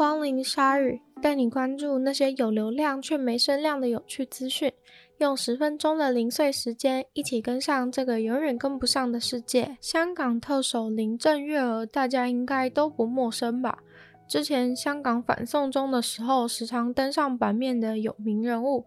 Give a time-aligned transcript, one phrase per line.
[0.00, 4.72] 光临鲨鱼，带你关注那些有流量却没声量的有趣资讯。
[5.18, 9.76] 用十分钟的零碎时间，一起跟上这个永远跟不上的世界。
[9.78, 13.80] 香港特首林郑月娥，大家应该都不陌生吧？
[14.26, 18.86] 之前香港反送中的时候，时常登上版面的有名人物。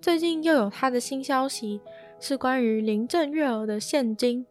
[0.00, 1.80] 最近又有他的新消息，
[2.20, 4.46] 是关于林郑月娥的现金。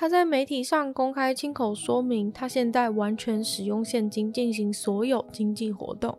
[0.00, 6.16] 他在媒体上公开亲口说明，他现在完全使用现金进行所有经济活动，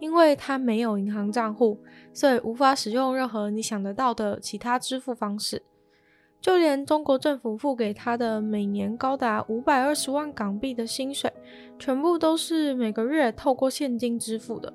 [0.00, 1.78] 因为他没有银行账户，
[2.14, 5.62] 所以无法使用任何你想得到的其他支付方式。
[6.40, 11.30] 就连中国政府付给他的每年高达五百二十万港币的薪水，
[11.78, 14.72] 全部都是每个月透过现金支付的。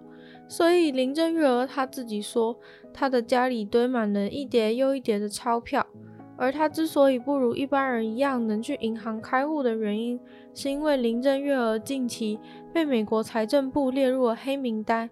[0.48, 2.56] 所以林郑月娥他自己说，
[2.94, 5.88] 他的家里堆满了一叠又一叠的钞票。
[6.36, 10.20] 而他之所以不如一般人一样能去银行开户的原因，
[10.54, 12.40] 是因为林郑月娥近期
[12.74, 15.10] 被美国财政部列入了黑名单。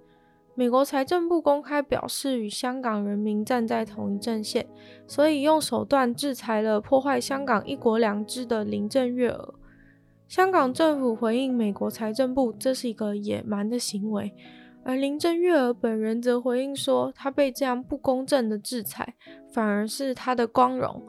[0.53, 4.67] 美国财政部公开表示与香港人民站在同一阵线，
[5.07, 9.53] 所以用手段制裁了破坏香港一国两制的林郑月娥。
[10.27, 14.33] 香港政府回应美国财政部，这是一个野蛮的行为。
[14.83, 19.13] 而林郑月娥本人则回应说，她被这样不公正的制裁，
[19.53, 21.01] 反而是她的光荣。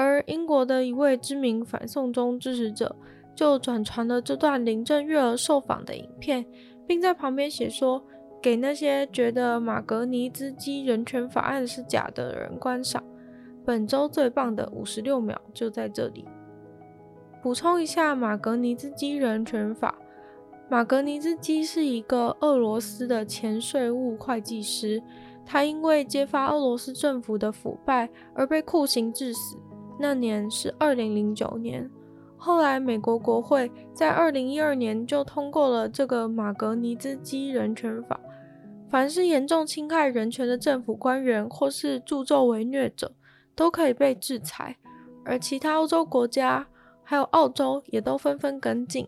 [0.00, 2.96] 而英国的一位知名反送中支持者
[3.34, 6.42] 就转传了这段林郑月娥受访的影片，
[6.86, 8.02] 并在旁边写说
[8.40, 13.04] ：“给那些觉得马格尼兹基人权法案是假的人观赏。”
[13.62, 16.24] 本周最棒的五十六秒就在这里。
[17.42, 19.94] 补充一下，马格尼兹基人权法。
[20.70, 25.02] 马格尼兹基是一个俄罗斯的前税务会计师，
[25.44, 29.58] 他因为揭发俄罗斯政府的腐败而被酷刑致死。
[30.00, 31.90] 那年是二零零九年。
[32.38, 38.18] 后来美国国会在二零一二年就通过了这个马格尼兹基人权法，
[38.88, 43.12] 凡是严重侵害人权的政府官员或是助纣为虐者，
[43.54, 44.78] 都可以被制裁。
[45.22, 46.66] 而其他欧洲国家
[47.02, 49.06] 还有澳洲也都纷纷跟进。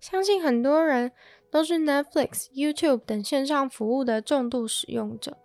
[0.00, 1.12] 相信很多人
[1.50, 5.36] 都是 Netflix、YouTube 等线上服务的重度使用者，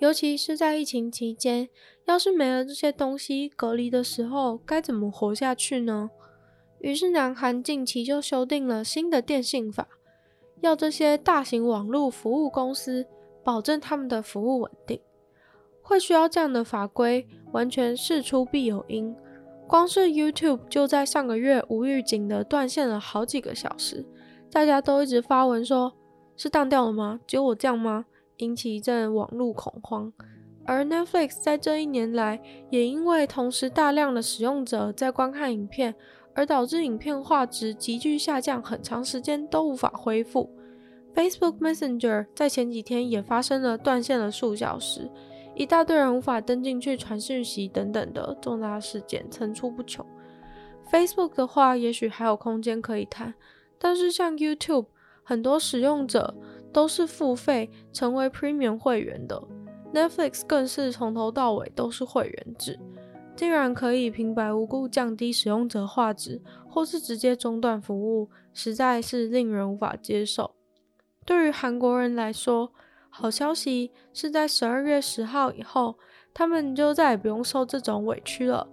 [0.00, 1.68] 尤其是在疫情期间，
[2.06, 6.10] 要是没了这些东西，隔离的时候该怎么活下去呢？
[6.80, 9.86] 于是南韩近期就修订了新的电信法，
[10.62, 13.06] 要这些大型网络服务公司
[13.44, 14.98] 保证他们的服务稳定。
[15.82, 19.14] 会需要这样的法规，完全事出必有因。
[19.66, 24.06] 光是 YouTube 就在上个月无预警的断线了好几个小时，
[24.50, 25.92] 大家都一直发文说，
[26.36, 27.20] 是当掉了吗？
[27.26, 28.06] 只有我这样吗？
[28.40, 30.12] 引起一阵网络恐慌。
[30.66, 35.94] 而 Netflix 在这一年来，也因为同时大量的使用者在观看影片，
[36.34, 40.50] 而导致影片画质急剧下降，很长时间都无法恢复。
[41.14, 45.10] Facebook Messenger 在前几天也发生了断线了数小时。
[45.56, 50.06] 一大堆人无法登进去传讯息等等的重大事件层出不穷。
[50.90, 53.34] Facebook 的话，也许还有空间可以谈，
[53.78, 54.86] 但是像 YouTube，
[55.24, 56.34] 很多使用者
[56.72, 59.42] 都是付费成为 Premium 会员的
[59.92, 62.78] ，Netflix 更是从头到尾都是会员制，
[63.36, 70.50] 竟然可以平白无故降低使用者画质，或是直接中断服务，实在是令人无法接受。
[71.24, 72.72] 对于韩国人来说，
[73.08, 75.96] 好消息是在十二月十号以后，
[76.32, 78.66] 他们就再也不用受这种委屈了。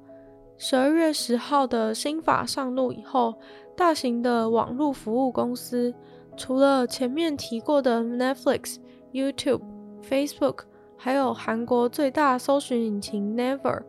[0.58, 3.35] 十二月十号的新法上路以后，
[3.75, 5.94] 大型的网络服务公司，
[6.37, 8.77] 除了前面提过的 Netflix、
[9.11, 9.61] YouTube、
[10.07, 10.59] Facebook，
[10.95, 13.83] 还有韩国最大搜寻引擎 Naver，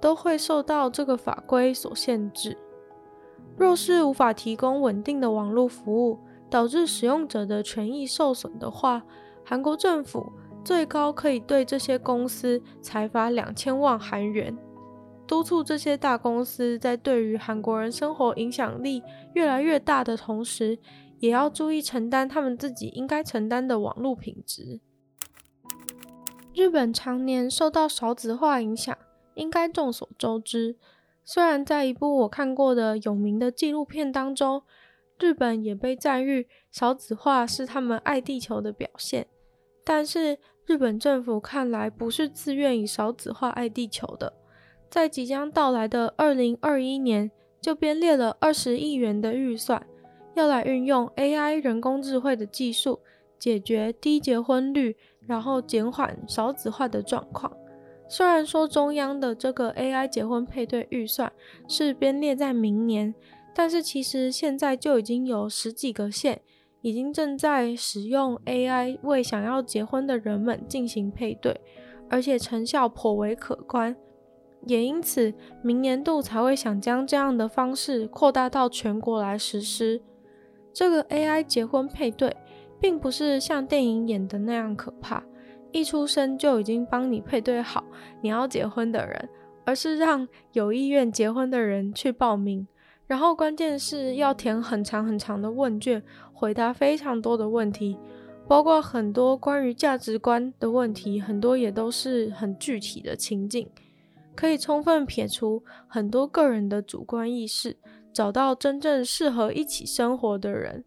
[0.00, 2.56] 都会受到这个法规所限制。
[3.56, 9.02] 若是无法提供稳定的网络服务，导致使用者的权益受损的话，
[9.44, 10.32] 韩国政府
[10.64, 14.56] 最高可以对这些公司裁罚两千万韩元，
[15.26, 19.02] 督促这些大公司在对于韩国人生活影响力
[19.34, 20.78] 越来越大的同时，
[21.20, 24.80] 也要注意承担他们自己应该承担的网络品质。
[26.54, 28.96] 日本常年受到少子化影响，
[29.34, 30.76] 应该众所周知。
[31.24, 34.62] 虽然在一部我看过的有名的纪录片当中，
[35.20, 39.26] 日本也被赞誉少子化是他们爱地球的表现。
[39.84, 44.34] 但是日本政府看来不是自愿以少子化爱地球的，
[44.90, 47.30] 在即将到来的二零二一年
[47.60, 49.86] 就编列了二十亿元的预算，
[50.38, 53.00] 要来运用 AI 人工智慧的技术
[53.38, 54.96] 解决低结婚率，
[55.26, 57.52] 然后减缓少子化的状况。
[58.08, 61.32] 虽然说中央的这个 AI 结婚配对预算
[61.66, 63.14] 是编列在明年，
[63.54, 66.40] 但是其实现在就已经有十几个县。
[66.80, 71.60] 已经正在使用 AI 为想要结婚的人们进行配对，
[72.08, 73.96] 而且成效颇为可观。
[74.64, 80.00] 也因此，明年度才会想将这样的方式扩大到全国来实施。
[80.72, 82.36] 这个 AI 结婚配对，
[82.80, 85.22] 并不是像电影演的那样可怕，
[85.72, 87.84] 一出生就已经帮你配对好
[88.20, 89.28] 你要结婚的人，
[89.64, 92.66] 而是让有意愿结婚的人去报名，
[93.06, 97.98] 然后关键是要填很长很长的问卷，回答非常多的问题，
[98.46, 103.68] 包括很多关于价值观的问题，很多也都是很具体的情境。
[104.34, 107.76] 可以充分撇除很多个人的主观意识，
[108.12, 110.84] 找到真正适合一起生活的人。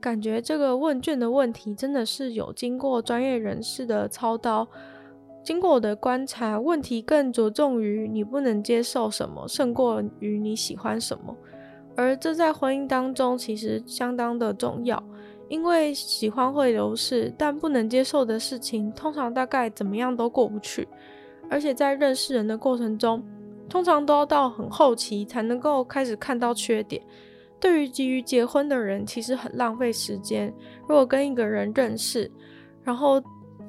[0.00, 4.68] 感觉这个问卷的问题真的是有经过专业人士的操刀。
[5.44, 11.34] 经过我的观察，问题更着重于你不能接受什么，胜过于你喜欢什么。
[11.96, 15.02] 而这在婚姻当中其实相当的重要，
[15.48, 20.86] 因为喜欢会流逝，但不能接受的事情，通常大概怎么样都过不去。
[21.50, 23.24] 而且在认识人的过程中，
[23.68, 27.02] 通常都要到很后期才能够开始看到缺点。
[27.60, 30.52] 对于急于结婚的人，其实很浪费时间。
[30.88, 32.30] 如果跟一个人认识，
[32.82, 33.22] 然后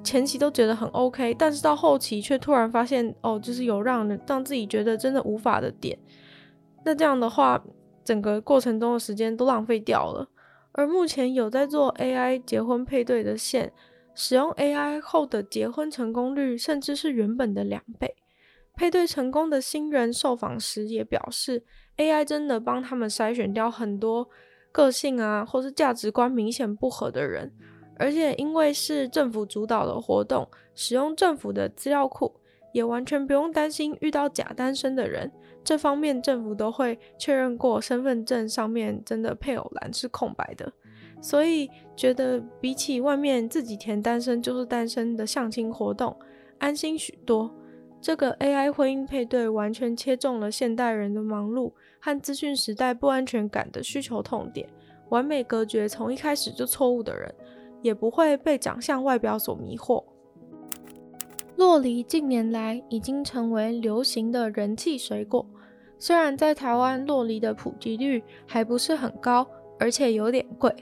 [0.03, 5.97] 前期都觉得很 OK，但是到后期却突然发现，哦，就是有让人让自己觉得真的无法的点，
[6.85, 7.63] 那这样的话，
[8.03, 10.29] 整个过程中的时间都浪费掉了。
[10.71, 13.73] 而目前有在做 AI 结婚配对的线。
[14.15, 18.15] 使用 AI 后的结婚成功率甚至是原本的两倍。
[18.79, 21.65] 配对成功的新人受访时也表示
[21.97, 24.29] ，AI 真的帮他们筛选掉很多
[24.71, 27.51] 个性啊，或是价值观明显不合的人。
[27.97, 32.33] 而且因为是政府主导的活动，使用政府的资料库，
[32.71, 35.29] 也完全不用担心遇到假单身的人。
[35.61, 40.71] 这方面政府都会确认过身份证上面真的配偶栏是空白的。
[41.21, 46.17] 所以觉得比起外面自己填单身就是单身的相亲活动，
[46.59, 47.53] 安心许多。
[48.01, 54.67] 这个 AI 婚姻配对完全切中了现代人的忙碌和资讯时代不安全感的需求痛点，
[55.09, 57.33] 完美隔绝从一开始就错误的人，
[57.81, 60.03] 也不会被长相外表所迷惑。
[61.57, 65.45] 洛梨近年来已经成为流行的人气水果，
[65.97, 69.45] 虽然在台湾洛梨的普及率还不是很高，
[69.77, 70.73] 而且有点贵。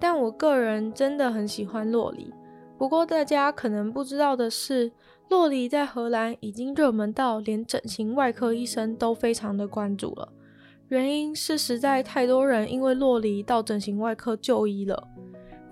[0.00, 2.34] 但我个人真的很喜欢洛梨。
[2.76, 4.90] 不过大家可能不知道的是，
[5.28, 10.32] 洛梨在荷兰已经热门到连整形外科医生都非常的关注了。
[10.88, 15.08] 原因是实在太多人因为洛梨到整形外科就医了，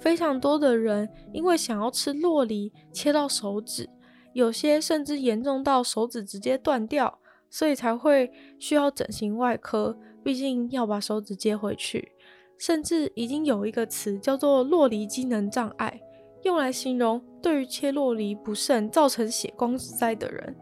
[0.00, 3.88] 非常多的人因为想要吃洛梨切到手指，
[4.32, 12.10] 有些甚至严重到手指直接断掉，所以才会需要整形外科，毕竟要把手指接回去。
[12.58, 16.00] 甚至已经有一个词叫做“洛梨机能障碍”，
[16.44, 20.56] 用来形容对于切酪梨不慎造成血光塞的人。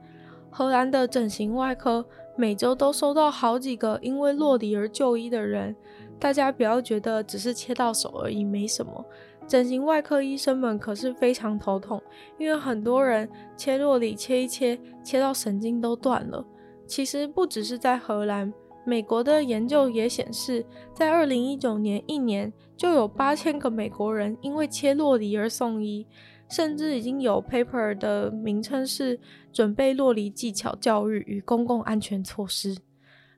[0.50, 2.04] 荷兰的整形外科
[2.36, 5.76] 每周都收到好几个因为落梨而就医的人。
[6.18, 9.04] 大家不要觉得只是切到手而已，没什么。
[9.48, 12.00] 整形外科医生们可是非常头痛，
[12.38, 16.44] 因为很多人切落梨切一切，切到神经都断了。
[16.86, 18.52] 其实不只是在荷兰。
[18.84, 26.06] 美国的研究也显示，在二零一九年一年就有八千个美国人因为切洛梨而送医，
[26.50, 29.20] 甚至已经有 paper 的名称是
[29.52, 32.76] “准备洛梨技巧教育与公共安全措施”。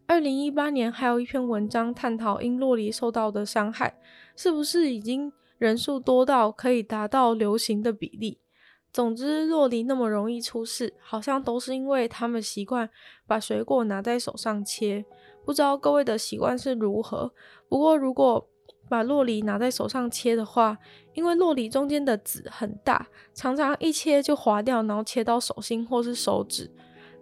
[0.08, 3.98] 二零一八年还有一篇文章探讨因洛梨受到的伤害，
[4.34, 8.38] 是不是已经人数多到可以达到流行的比例？
[8.92, 12.88] 总之，洛梨那么容易出事，好像都是因为他们习惯
[13.26, 15.04] 把水果拿在手上切。
[15.44, 17.32] 不知道各位的习惯是如何？
[17.68, 18.48] 不过如果
[18.88, 20.78] 把洛梨拿在手上切的话，
[21.14, 26.70] 因为洛梨中间的籽很大，常常一切就划掉，然后切到手心或是手指。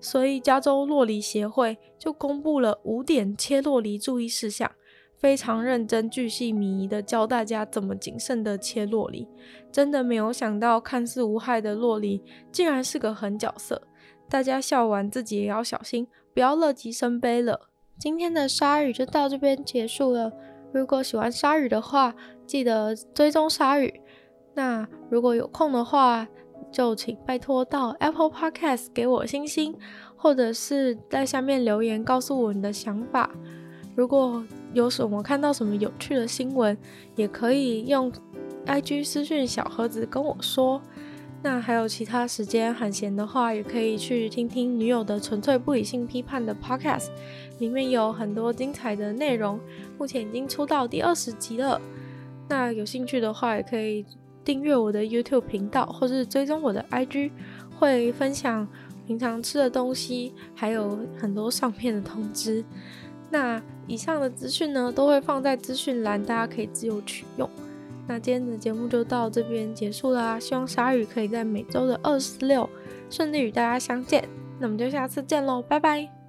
[0.01, 4.71] 所以加州洛梨协会就公布了五点切洛梨注意事项，
[5.17, 9.29] 非常认真、巨细靡遗的教大家怎么谨慎的切洛梨。
[9.71, 13.81] 真的没有想到，看似无害的洛梨竟然是个狠角色。
[14.29, 17.69] 大家笑完，自己也要小心，不要乐极生悲了。
[18.03, 20.33] 今天的鲨鱼就到这边结束了。
[20.73, 22.13] 如果喜欢鲨鱼的话，
[22.45, 24.01] 记得追踪鲨鱼。
[24.55, 26.27] 那如果有空的话，
[26.73, 29.77] 就请拜托到 Apple Podcast 给我星星，
[30.17, 33.31] 或者是在下面留言告诉我你的想法。
[33.95, 36.77] 如果有什么看到什么有趣的新闻，
[37.15, 38.13] 也可以用
[38.67, 40.83] IG 私讯小盒子跟我说。
[41.45, 47.09] 那还有其他时间很闲的话，也可以去听听女友的纯粹不理性批判的 podcast，
[47.59, 49.59] 里面有很多精彩的内容，
[49.99, 51.81] 目前已经出到第二十集了。
[52.49, 54.07] 那有兴趣的话，也可以
[54.45, 57.33] 订阅我的 YouTube 频道，或是追踪我的 IG，
[57.77, 58.67] 会分享
[59.05, 62.65] 平常吃的东西，还有很多上片的通知。
[63.31, 67.51] 那以上的资讯呢，都会放在资讯栏，大家可以自由取用。
[68.07, 72.69] 那今天的节目就到这边结束啦，希望鲨鱼可以在每周的二十六
[73.09, 74.29] 顺利与大家相见。
[74.59, 76.22] 那我们就下次见喽，拜拜。